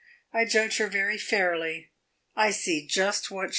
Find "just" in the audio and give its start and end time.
2.87-3.29